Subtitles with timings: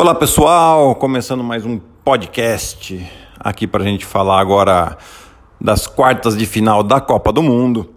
[0.00, 3.06] Olá pessoal, começando mais um podcast
[3.38, 4.96] aqui para a gente falar agora
[5.60, 7.90] das quartas de final da Copa do Mundo.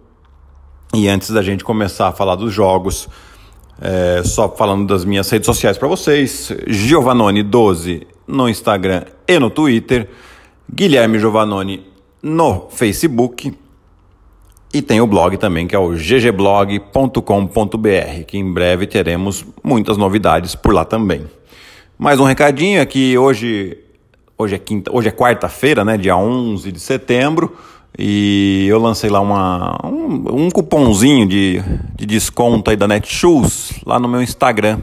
[0.92, 3.08] E antes da gente começar a falar dos jogos,
[3.80, 10.10] é, só falando das minhas redes sociais para vocês: Giovanoni12 no Instagram e no Twitter,
[10.70, 11.86] Guilherme Giovanoni
[12.22, 13.50] no Facebook.
[14.74, 17.22] E tem o blog também, que é o ggblog.com.br,
[18.26, 21.26] que em breve teremos muitas novidades por lá também.
[22.04, 23.78] Mais um recadinho é que hoje,
[24.36, 27.56] hoje é, quinta, hoje é quarta-feira, né, dia 11 de setembro,
[27.98, 31.62] e eu lancei lá uma, um, um cupomzinho de,
[31.96, 34.80] de desconto aí da Netshoes lá no meu Instagram.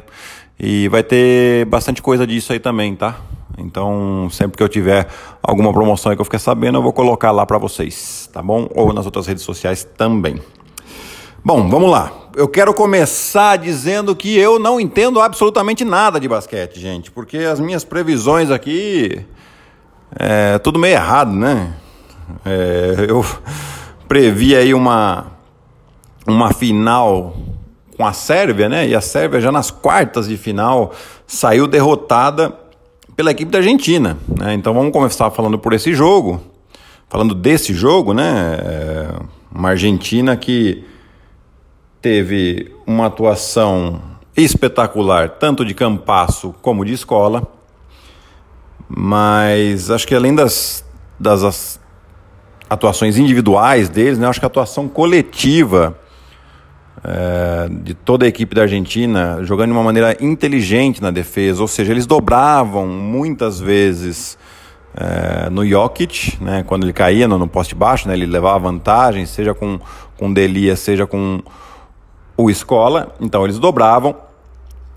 [0.60, 3.20] E vai ter bastante coisa disso aí também, tá?
[3.56, 5.08] Então, sempre que eu tiver
[5.44, 8.68] alguma promoção que eu fiquei sabendo, eu vou colocar lá para vocês, tá bom?
[8.74, 10.42] Ou nas outras redes sociais também.
[11.46, 12.21] Bom, vamos lá.
[12.34, 17.60] Eu quero começar dizendo que eu não entendo absolutamente nada de basquete, gente, porque as
[17.60, 19.26] minhas previsões aqui
[20.18, 21.74] é tudo meio errado, né?
[22.46, 23.26] É, eu
[24.08, 25.28] previ aí uma
[26.26, 27.36] uma final
[27.98, 28.88] com a Sérvia, né?
[28.88, 30.94] E a Sérvia já nas quartas de final
[31.28, 32.54] saiu derrotada
[33.14, 34.54] pela equipe da Argentina, né?
[34.54, 36.40] Então vamos começar falando por esse jogo,
[37.10, 38.58] falando desse jogo, né?
[38.62, 39.08] É
[39.54, 40.86] uma Argentina que
[42.02, 44.02] teve uma atuação
[44.36, 47.48] espetacular, tanto de campasso como de escola.
[48.90, 50.84] Mas acho que além das,
[51.20, 51.80] das
[52.70, 55.98] atuações individuais deles, né, acho que a atuação coletiva
[57.04, 61.68] é, de toda a equipe da Argentina, jogando de uma maneira inteligente na defesa, ou
[61.68, 64.38] seja, eles dobravam muitas vezes
[64.96, 69.26] é, no Jokic, né, quando ele caía no, no poste baixo, né, ele levava vantagem,
[69.26, 69.80] seja com,
[70.18, 71.42] com Delia, seja com
[72.44, 74.16] o Escola, então eles dobravam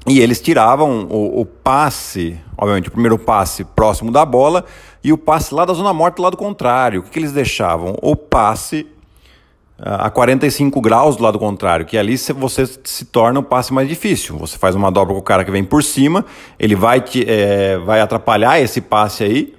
[0.07, 4.65] e eles tiravam o, o, passe, obviamente o primeiro passe próximo da bola
[5.03, 7.01] e o passe lá da zona morta do lado contrário.
[7.01, 7.97] O que, que eles deixavam?
[8.03, 8.87] O passe
[9.79, 13.89] ah, a 45 graus do lado contrário, que ali você se torna o passe mais
[13.89, 14.37] difícil.
[14.37, 16.25] Você faz uma dobra com o cara que vem por cima,
[16.59, 19.55] ele vai, te, é, vai atrapalhar esse passe aí,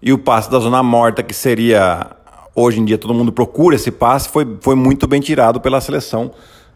[0.00, 2.10] e o passe da zona morta, que seria,
[2.54, 6.32] hoje em dia todo mundo procura esse passe, foi, foi muito bem tirado pela seleção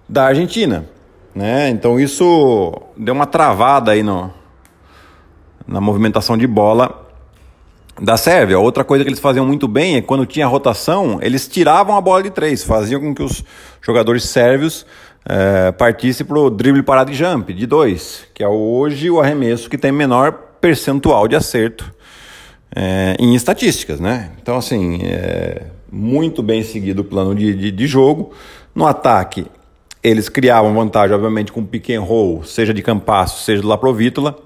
[0.09, 0.87] da Argentina.
[1.35, 1.69] Né?
[1.69, 4.33] Então isso deu uma travada aí no,
[5.67, 7.07] na movimentação de bola
[8.01, 8.59] da Sérvia.
[8.59, 12.23] Outra coisa que eles faziam muito bem é quando tinha rotação, eles tiravam a bola
[12.23, 13.45] de três, faziam com que os
[13.81, 14.87] jogadores sérvios
[15.25, 19.69] é, partissem para o drible parado de jump, de dois, que é hoje o arremesso
[19.69, 21.93] que tem menor percentual de acerto
[22.75, 24.01] é, em estatísticas.
[24.01, 24.31] Né?
[24.41, 28.33] Então, assim, é muito bem seguido o plano de, de, de jogo.
[28.75, 29.47] No ataque,
[30.11, 34.39] eles criavam vantagem, obviamente, com pick and roll, seja de Campasso, seja do Laprovítola.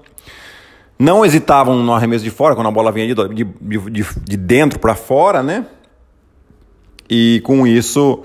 [0.97, 3.43] Não hesitavam no arremesso de fora, quando a bola vinha de, de,
[3.89, 5.65] de, de dentro para fora, né?
[7.09, 8.23] E com isso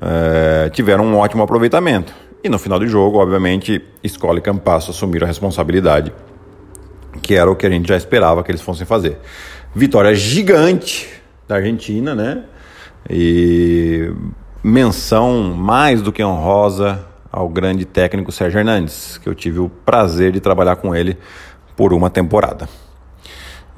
[0.00, 2.14] é, tiveram um ótimo aproveitamento.
[2.42, 6.12] E no final do jogo, obviamente, Escola e Campasso assumiram a responsabilidade,
[7.22, 9.18] que era o que a gente já esperava que eles fossem fazer.
[9.74, 11.08] Vitória gigante
[11.48, 12.44] da Argentina, né?
[13.08, 14.10] E
[14.64, 20.32] menção mais do que honrosa ao grande técnico Sérgio Hernandes, que eu tive o prazer
[20.32, 21.18] de trabalhar com ele
[21.76, 22.66] por uma temporada.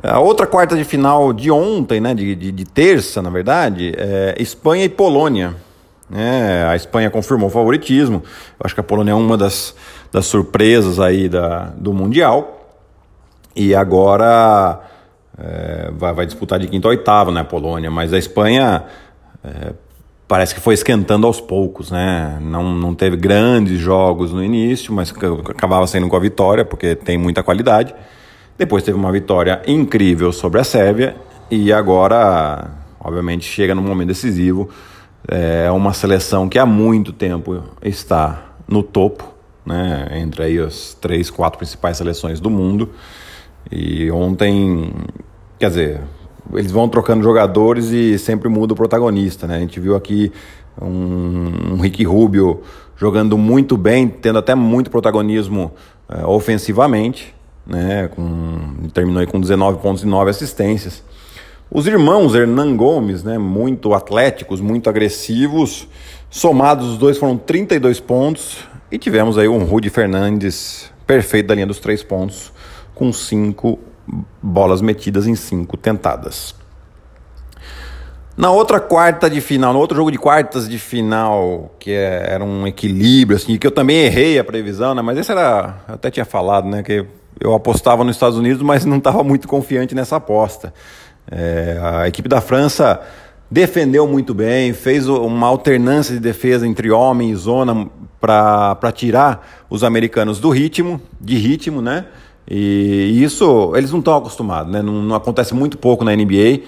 [0.01, 4.37] A outra quarta de final de ontem, né, de, de, de terça, na verdade, é
[4.39, 5.57] Espanha e Polônia.
[6.15, 8.23] É, a Espanha confirmou o favoritismo.
[8.51, 9.75] Eu acho que a Polônia é uma das,
[10.13, 12.71] das surpresas aí da, do Mundial.
[13.57, 14.83] E agora
[15.37, 17.91] é, vai, vai, disputar de quinta a oitava, né, a Polônia.
[17.91, 18.85] Mas a Espanha
[19.43, 19.73] é,
[20.29, 22.39] parece que foi esquentando aos poucos, né?
[22.41, 25.13] Não, não teve grandes jogos no início, mas
[25.49, 27.95] acabava saindo com a vitória, porque tem muita qualidade.
[28.59, 31.17] Depois teve uma vitória incrível sobre a Sérvia
[31.51, 34.69] e agora, obviamente, chega no momento decisivo.
[35.29, 39.33] É uma seleção que há muito tempo está no topo,
[39.65, 40.09] né?
[40.13, 42.91] Entre aí as três, quatro principais seleções do mundo.
[43.71, 44.93] E ontem,
[45.59, 46.01] quer dizer,
[46.55, 49.57] eles vão trocando jogadores e sempre muda o protagonista, né?
[49.57, 50.33] A gente viu aqui
[50.81, 52.63] um, um Ricky Rubio
[52.97, 55.73] jogando muito bem, tendo até muito protagonismo
[56.09, 57.35] é, ofensivamente,
[57.67, 58.09] né?
[58.09, 61.03] Com, terminou aí com 19 pontos e 9 assistências.
[61.71, 63.39] Os irmãos Hernan Gomes, né?
[63.39, 65.89] Muito atléticos, muito agressivos,
[66.31, 68.59] somados os dois foram 32 pontos
[68.91, 72.53] e tivemos aí um Rudy Fernandes perfeito da linha dos três pontos
[72.95, 73.79] com cinco
[74.43, 76.55] bolas metidas em cinco tentadas.
[78.37, 82.45] Na outra quarta de final, no outro jogo de quartas de final, que é, era
[82.45, 85.01] um equilíbrio, assim, que eu também errei a previsão, né?
[85.01, 85.77] Mas esse era.
[85.89, 86.83] Eu até tinha falado, né?
[86.83, 87.07] Que
[87.41, 90.75] eu apostava nos Estados Unidos, mas não estava muito confiante nessa aposta.
[91.31, 93.01] É, a equipe da França
[93.51, 97.89] defendeu muito bem, fez uma alternância de defesa entre homem e zona
[98.21, 102.07] para tirar os americanos do ritmo, de ritmo, né?
[102.49, 104.81] E isso eles não estão acostumados, né?
[104.81, 106.63] Não, não, acontece muito pouco na NBA,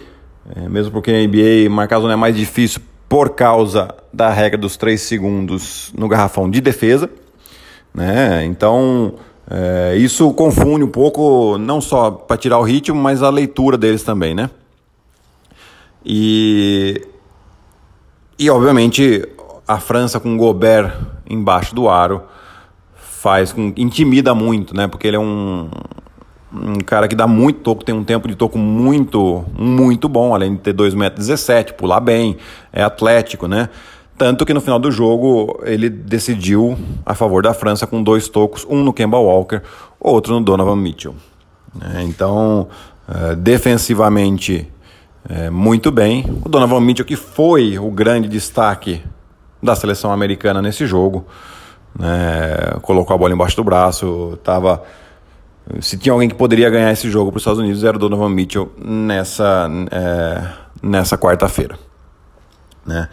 [0.57, 4.77] é, mesmo porque na NBA marcar zona é mais difícil por causa da regra dos
[4.77, 7.09] 3 segundos no garrafão de defesa,
[7.95, 8.45] né?
[8.45, 9.15] Então
[9.49, 14.03] é, isso confunde um pouco, não só para tirar o ritmo, mas a leitura deles
[14.03, 14.51] também, né?
[16.05, 17.07] E,
[18.39, 19.27] e obviamente
[19.67, 20.93] a França com Gobert
[21.29, 22.23] embaixo do aro
[23.21, 24.87] faz com intimida muito, né?
[24.87, 25.69] Porque ele é um,
[26.53, 30.55] um cara que dá muito toco, tem um tempo de toco muito muito bom, além
[30.55, 32.37] de ter 2,17 m, pular bem,
[32.73, 33.69] é atlético, né?
[34.17, 38.65] Tanto que no final do jogo ele decidiu a favor da França com dois tocos,
[38.71, 39.63] um no Kemba Walker,
[39.99, 41.15] outro no Donovan Mitchell.
[41.95, 42.69] É, então,
[43.09, 44.69] é, defensivamente,
[45.29, 46.25] é, muito bem.
[46.45, 49.03] O Donovan Mitchell, que foi o grande destaque
[49.63, 51.27] da seleção americana nesse jogo,
[51.99, 54.83] né, colocou a bola embaixo do braço, estava
[55.81, 58.31] se tinha alguém que poderia ganhar esse jogo para os Estados Unidos era o Donovan
[58.31, 60.49] Mitchell nessa, é,
[60.83, 61.79] nessa quarta-feira.
[62.87, 63.09] Né?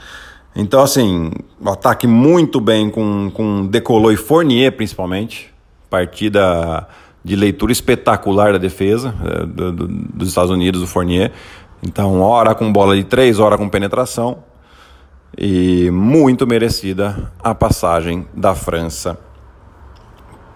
[0.56, 1.32] Então, assim,
[1.66, 5.54] ataque muito bem com, com Decolou e Fournier, principalmente.
[5.90, 6.88] Partida
[7.24, 11.32] de leitura espetacular da defesa é, do, do, dos Estados Unidos, o Fournier.
[11.84, 14.38] Então, hora com bola de três, hora com penetração.
[15.38, 19.18] E muito merecida a passagem da França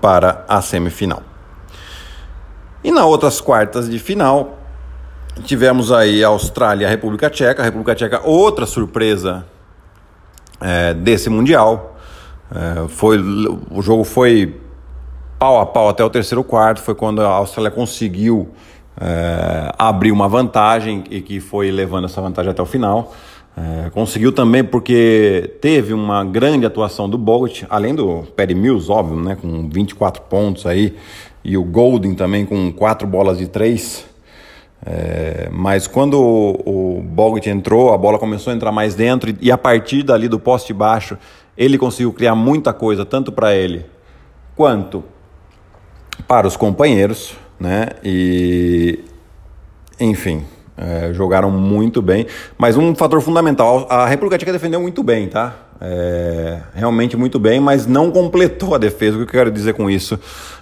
[0.01, 1.21] para a semifinal.
[2.83, 4.57] E nas outras quartas de final,
[5.43, 7.61] tivemos aí a Austrália a República Tcheca.
[7.61, 9.45] A República Tcheca, outra surpresa
[10.61, 11.97] é, desse Mundial.
[12.51, 13.19] É, foi,
[13.69, 14.59] o jogo foi
[15.37, 18.49] pau a pau até o terceiro quarto, foi quando a Austrália conseguiu
[18.99, 23.13] é, abrir uma vantagem e que foi levando essa vantagem até o final.
[23.59, 29.19] É, conseguiu também porque teve uma grande atuação do Bogut, além do Perry Mills, óbvio,
[29.19, 30.95] né, com 24 pontos aí,
[31.43, 34.05] e o Golden também com quatro bolas de três.
[34.85, 39.37] É, mas quando o, o Bogut entrou, a bola começou a entrar mais dentro e,
[39.41, 41.17] e a partir dali do poste baixo
[41.57, 43.85] ele conseguiu criar muita coisa, tanto para ele
[44.55, 45.03] quanto
[46.25, 47.87] para os companheiros, né?
[48.01, 49.03] E
[49.99, 50.45] enfim,
[50.79, 52.25] é, jogaram muito bem.
[52.57, 55.53] Mas um fator fundamental, a República Tcheca defendeu muito bem, tá?
[55.81, 59.17] É, realmente muito bem, mas não completou a defesa.
[59.17, 60.17] O que eu quero dizer com isso?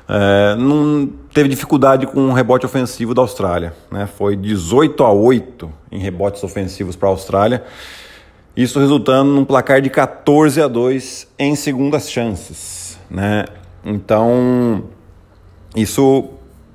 [0.10, 3.74] É, não teve dificuldade com o rebote ofensivo da Austrália.
[3.92, 4.08] Né?
[4.08, 7.64] Foi 18 a 8 em rebotes ofensivos para a Austrália.
[8.56, 12.98] Isso resultando num placar de 14 a 2 em segundas chances.
[13.10, 13.46] Né?
[13.86, 14.84] Então,
[15.76, 16.30] isso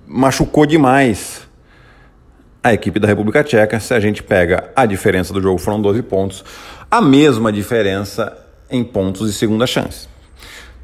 [0.07, 1.43] machucou demais
[2.63, 3.81] a equipe da República Tcheca.
[3.81, 6.45] Se a gente pega a diferença do jogo, foram 12 pontos,
[6.91, 8.37] a mesma diferença
[8.71, 10.09] em pontos de segunda chance.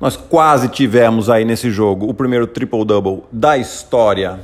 [0.00, 4.38] Nós quase tivemos aí nesse jogo o primeiro triple-double da história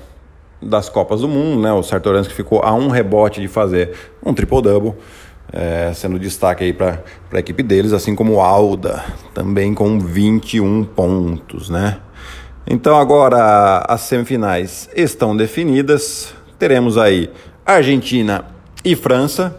[0.61, 1.73] das Copas do Mundo, né?
[1.73, 3.93] O Sartoransky ficou a um rebote de fazer
[4.25, 4.95] um triple-double,
[5.53, 10.85] é, sendo destaque aí para a equipe deles, assim como o Alda, também com 21
[10.85, 11.99] pontos, né?
[12.67, 16.35] Então agora as semifinais estão definidas,
[16.65, 17.31] teremos aí
[17.67, 18.47] Argentina
[18.83, 19.55] e França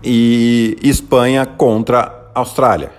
[0.00, 2.92] e Espanha contra Austrália.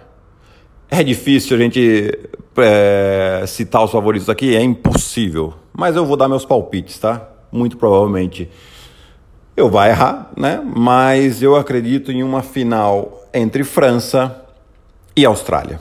[0.91, 2.19] É difícil a gente
[2.57, 5.53] é, citar os favoritos aqui, é impossível.
[5.71, 7.25] Mas eu vou dar meus palpites, tá?
[7.49, 8.49] Muito provavelmente
[9.55, 10.61] eu vou errar, né?
[10.75, 14.43] Mas eu acredito em uma final entre França
[15.15, 15.79] e Austrália.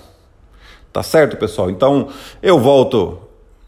[0.93, 1.69] Tá certo, pessoal?
[1.69, 3.19] Então eu volto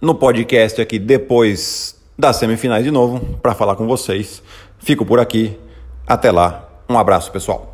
[0.01, 4.43] no podcast aqui depois das semifinais de novo para falar com vocês.
[4.79, 5.59] Fico por aqui.
[6.07, 6.69] Até lá.
[6.89, 7.74] Um abraço, pessoal.